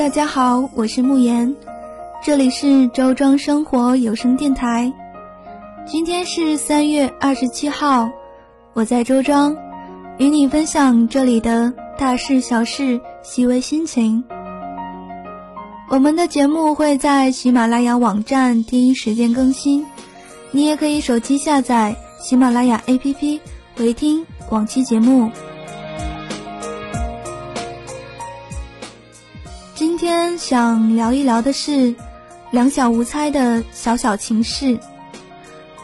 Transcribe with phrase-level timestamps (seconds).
[0.00, 1.54] 大家好，我是慕言，
[2.24, 4.90] 这里是周庄生活有声电台。
[5.84, 8.08] 今天是三月二十七号，
[8.72, 9.54] 我在周庄，
[10.16, 14.24] 与你分享这里的大事小事、细微心情。
[15.90, 19.84] 我们的节目会在喜马拉雅网站第一时间更新，
[20.50, 23.38] 你也可以手机下载喜马拉雅 APP
[23.76, 25.30] 回听往期节目。
[30.10, 31.94] 天想聊一聊的是
[32.50, 34.76] 两小无猜的小小情事。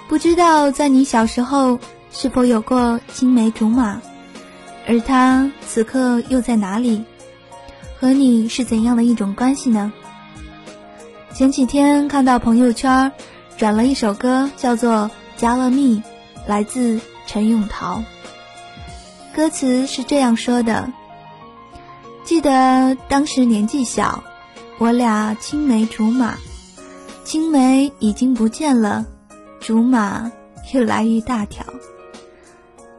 [0.08, 1.78] 不知道在你小时候
[2.10, 4.02] 是否有过青梅竹马，
[4.88, 7.04] 而他此刻又在哪里？
[8.00, 9.92] 和你是怎样的一种关系呢？
[11.32, 13.12] 前几天看到朋友圈
[13.56, 15.08] 转了一首歌，叫做
[15.40, 15.98] 《加了蜜》，
[16.48, 18.02] 来自陈永桃。
[19.32, 20.90] 歌词是这样说的：
[22.26, 24.24] 记得当时年纪小，
[24.78, 26.34] 我俩青梅竹马，
[27.22, 29.06] 青梅已经不见了，
[29.60, 30.32] 竹马
[30.74, 31.64] 越来越大条。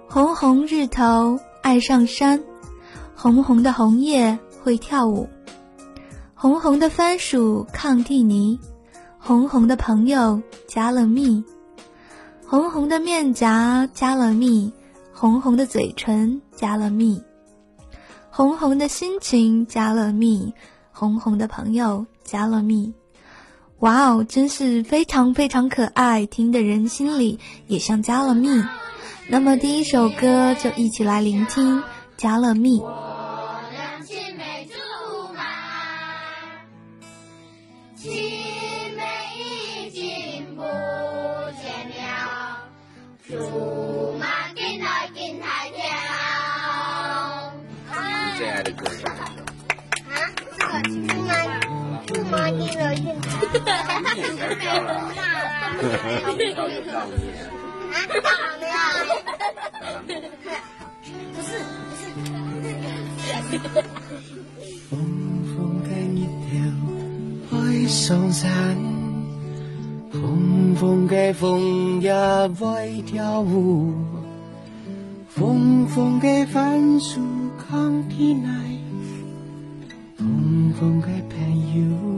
[0.07, 2.41] 红红日头爱上山，
[3.17, 5.27] 红红的红叶会跳舞。
[6.33, 8.57] 红红的番薯抗地泥，
[9.19, 11.43] 红红的朋友加了蜜，
[12.45, 14.71] 红红的面颊加了蜜，
[15.11, 17.21] 红红的嘴唇加了蜜，
[18.37, 20.53] 红红的心情加了蜜，
[20.91, 22.93] 红红的朋友加了蜜。
[23.79, 28.63] 哇哦，真是非常非常可爱，听的人心里也像加了蜜。
[29.27, 31.79] 那么第一首歌就一起来聆听
[32.15, 32.79] 《加了蜜》。
[64.89, 64.97] 风
[65.45, 66.49] 风干一条
[67.51, 68.49] 海上山，
[70.11, 72.11] 风风给风也
[72.59, 73.93] 会跳舞，
[75.29, 77.21] 风风给番薯
[77.57, 78.49] 扛天来，
[80.17, 81.37] 风风给朋
[81.75, 82.16] 友。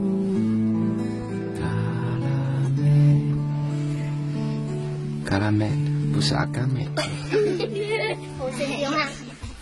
[5.30, 5.70] 嘎啦妹
[6.12, 6.88] 不是阿甘妹。
[6.96, 9.08] 我是用啊。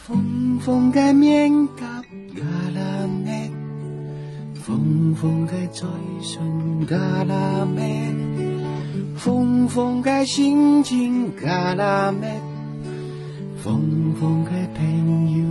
[0.03, 2.03] 风风给面颊
[2.34, 2.43] 嘎
[2.75, 3.51] 啦妹，
[4.55, 5.87] 风风给嘴
[6.23, 8.11] 唇嘎啦妹，
[9.19, 12.41] 风风给心情嘎啦妹，
[13.62, 15.45] 风风给朋友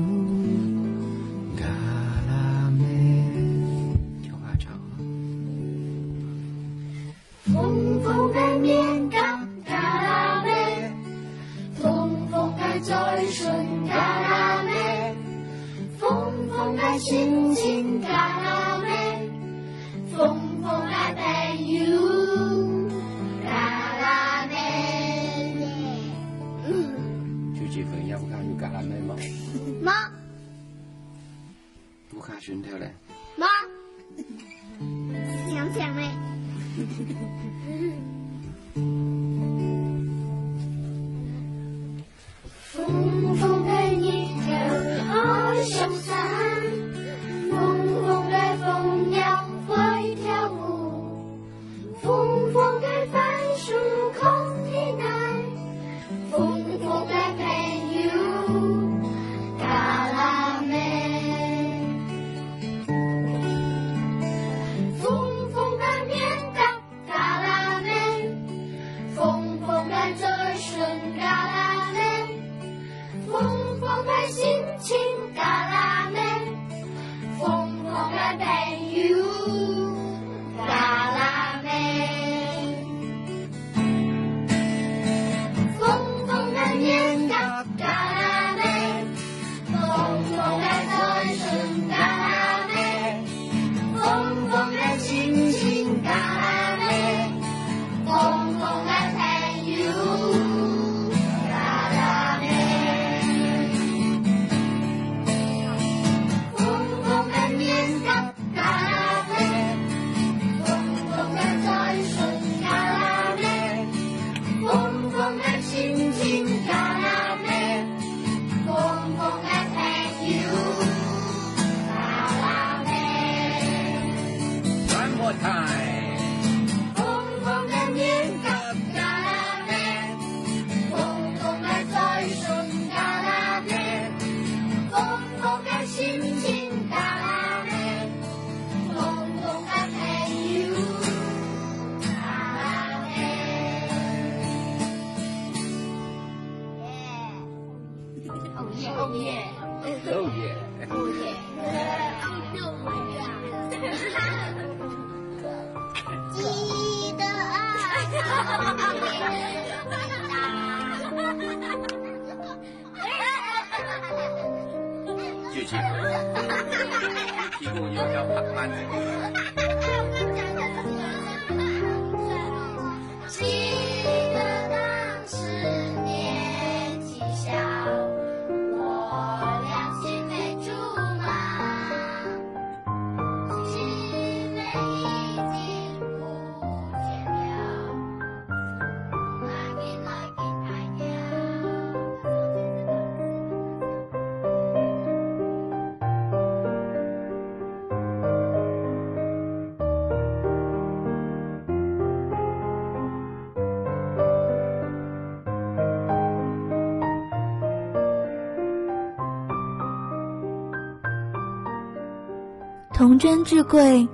[212.98, 214.08] 童真至贵，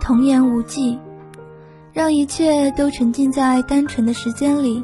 [0.00, 0.98] 童言无忌，
[1.92, 4.82] 让一切都沉浸在单纯的时间里。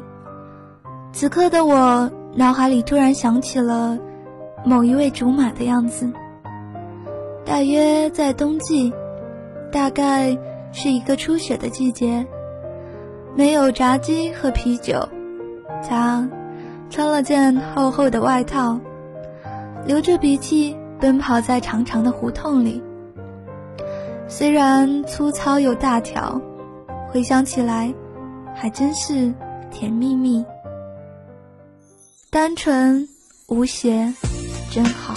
[1.11, 3.97] 此刻的我，脑海里突然想起了
[4.63, 6.07] 某一位竹马的样子，
[7.43, 8.93] 大约在冬季，
[9.71, 10.37] 大概
[10.71, 12.27] 是一个初雪的季节，
[13.35, 15.09] 没有炸鸡和啤酒，
[15.81, 16.29] 他
[16.91, 18.79] 穿了件厚厚的外套，
[19.83, 22.83] 流着鼻涕奔跑在长长的胡同里。
[24.29, 26.39] 虽然粗糙又大条，
[27.09, 27.91] 回想起来，
[28.53, 29.33] 还真是
[29.71, 30.45] 甜蜜蜜。
[32.29, 33.07] 单纯
[33.47, 34.13] 无邪，
[34.69, 35.15] 真好。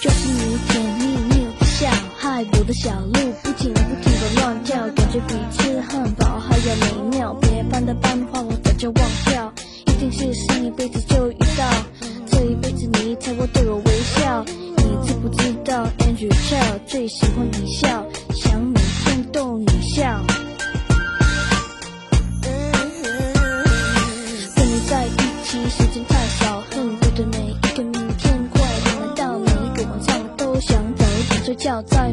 [0.00, 7.32] 就是你甜蜜蜜的笑，害我的小鹿不停不停的乱跳，感觉比吃汉堡还要美妙。
[7.34, 8.41] 别班的班花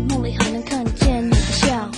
[0.10, 1.90] 梦里还能看见你的笑。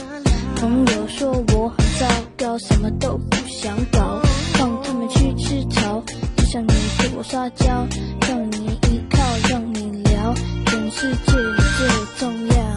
[0.58, 4.22] 朋友说我很糟糕，什么都不想搞，
[4.54, 6.04] 放他们去吃草，
[6.38, 7.88] 只想你对我撒娇，
[8.28, 9.18] 让你依靠，
[9.50, 10.34] 让你聊，
[10.66, 11.88] 全世界你最
[12.20, 12.71] 重要。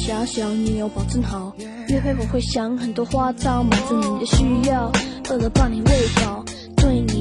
[0.00, 1.52] 小小女友保证好，
[1.88, 4.90] 约会我会想很多花招，满足你的需要，
[5.28, 6.42] 饿了把你喂饱，
[6.74, 7.19] 对你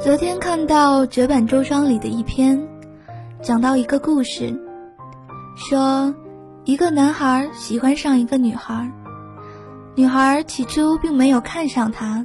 [0.00, 2.68] 昨天看到绝版周章里的一篇，
[3.42, 4.56] 讲到一个故事，
[5.56, 6.14] 说
[6.64, 8.88] 一个男孩喜欢上一个女孩，
[9.96, 12.24] 女孩起初并没有看上他，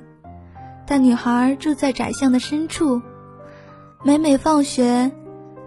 [0.85, 3.01] 但女孩住在窄巷的深处，
[4.03, 5.11] 每每放学，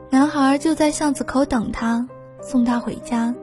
[0.09, 2.07] 男孩就在巷子口等她，
[2.41, 3.35] 送她回家。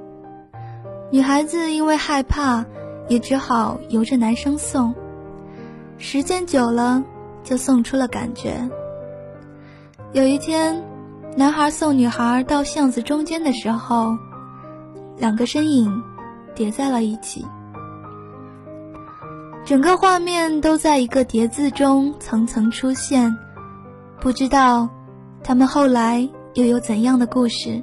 [1.11, 2.65] 女孩子因为害怕，
[3.09, 4.95] 也只好由着男生送。
[5.97, 7.03] 时间久了。
[7.43, 8.57] 就送出了感觉。
[10.13, 10.83] 有一天，
[11.35, 14.15] 男孩送女孩到巷子中间的时候，
[15.17, 16.03] 两个身影
[16.55, 17.45] 叠在了一起，
[19.65, 23.35] 整个画面都在一个叠字中层层出现。
[24.19, 24.87] 不知道
[25.43, 27.81] 他们后来又有怎样的故事。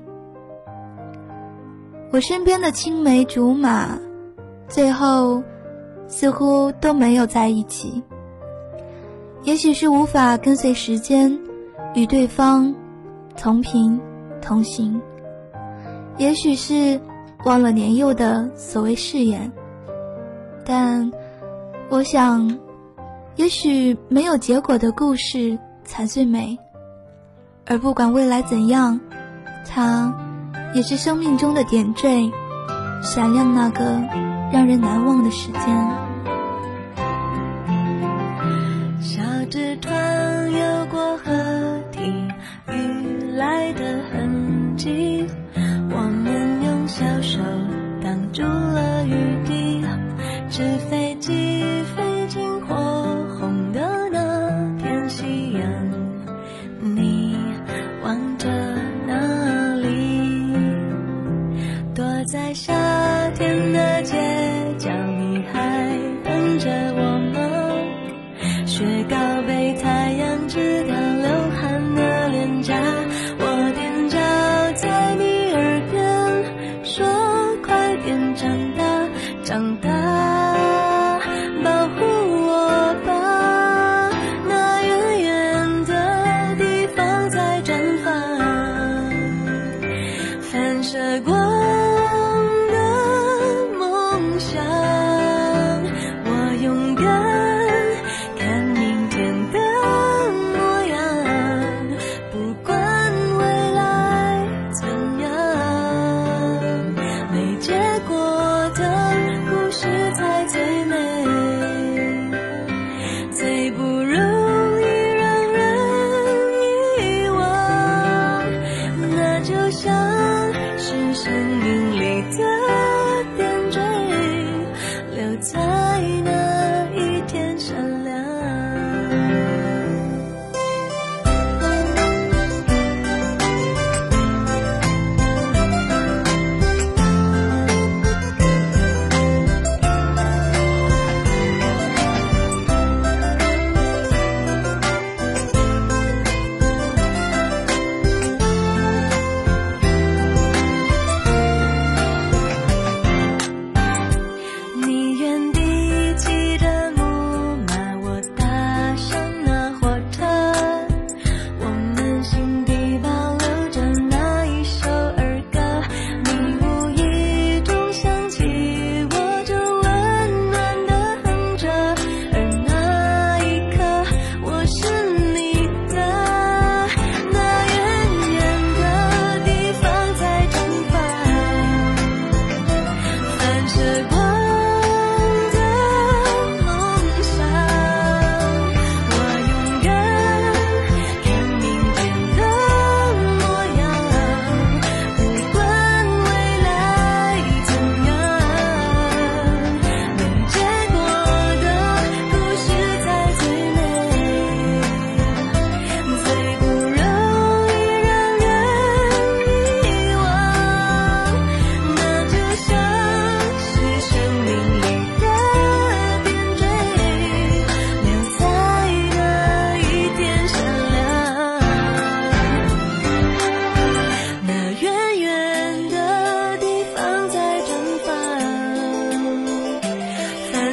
[2.12, 3.98] 我身边的青梅竹马，
[4.68, 5.42] 最后
[6.08, 8.02] 似乎都没有在一起。
[9.42, 11.38] 也许是无法跟随时间
[11.94, 12.74] 与对方
[13.36, 13.98] 同频
[14.42, 15.00] 同行，
[16.18, 17.00] 也许是
[17.44, 19.50] 忘了年幼的所谓誓言，
[20.64, 21.10] 但
[21.88, 22.58] 我想，
[23.36, 26.58] 也许没有结果的故事才最美，
[27.66, 29.00] 而不管未来怎样，
[29.66, 30.14] 它
[30.74, 32.30] 也是生命中的点缀，
[33.02, 33.84] 闪亮那个
[34.52, 36.09] 让人难忘的时间。
[62.90, 64.16] 夏天的街
[64.76, 64.90] 角，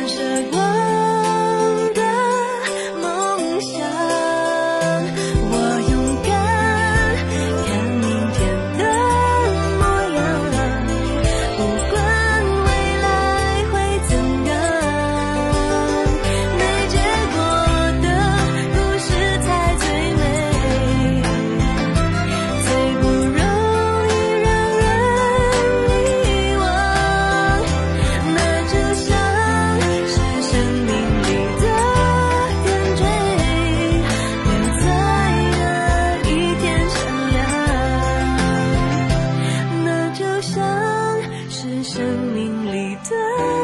[0.08, 0.67] 舍不
[41.84, 42.04] 生
[42.34, 43.57] 命里的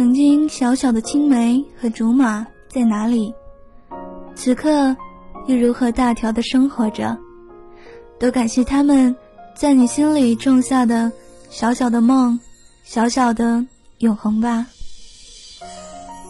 [0.00, 3.34] 曾经小小的青梅和竹马在哪里，
[4.34, 4.96] 此刻
[5.46, 7.14] 又如何大条的生活着，
[8.18, 9.14] 都感谢他们
[9.54, 11.12] 在你心里种下的
[11.50, 12.40] 小小的梦，
[12.82, 13.62] 小小的
[13.98, 14.66] 永恒吧。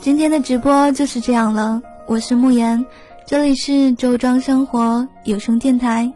[0.00, 2.84] 今天的直播就是这样了，我是慕言，
[3.24, 6.12] 这里是周庄生活有声电台。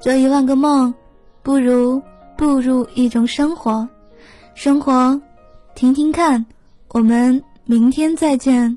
[0.00, 0.92] 做一万个梦，
[1.44, 2.02] 不如
[2.36, 3.88] 步入一种生活，
[4.56, 5.16] 生活。
[5.78, 6.44] 听听看，
[6.88, 8.76] 我们明天再见。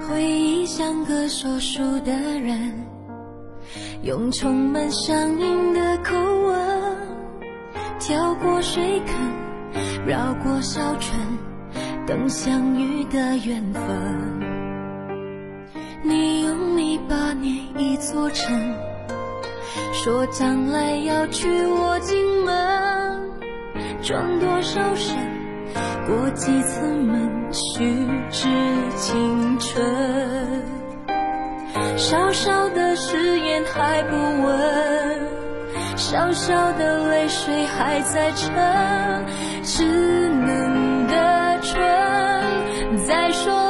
[0.00, 2.84] 回忆像个说书的人，
[4.02, 6.16] 用充满乡音的口
[6.48, 6.96] 吻，
[8.00, 9.49] 跳过水坑。
[10.06, 11.12] 绕过小村，
[12.06, 13.82] 等相遇的缘分。
[16.02, 18.74] 你用泥巴捏一座城，
[19.92, 23.30] 说将来要娶我进门。
[24.02, 25.16] 转多少身，
[26.06, 28.48] 过几次门，虚掷
[28.96, 29.84] 青春。
[31.96, 35.09] 小小的誓言还不稳，
[36.10, 38.52] 小小的泪水还在撑。
[39.62, 43.69] 稚嫩的唇在说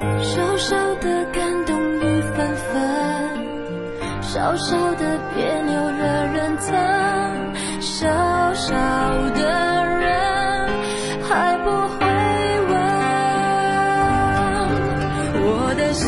[0.00, 2.72] 小小的感动雨纷纷，
[4.22, 6.04] 小小的别扭惹
[6.34, 6.74] 人疼，
[7.80, 8.06] 小
[8.54, 8.74] 小
[9.34, 9.40] 的
[9.98, 10.68] 人
[11.22, 12.06] 还不会
[12.68, 12.74] 问，
[15.42, 16.06] 我的心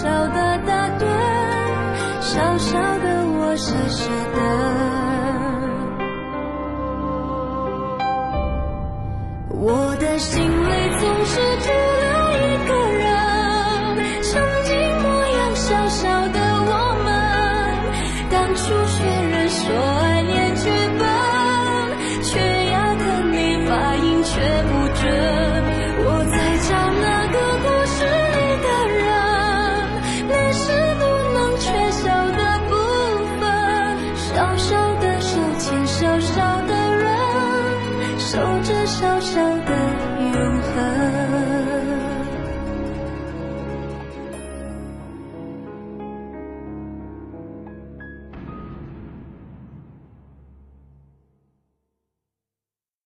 [0.00, 0.57] 少的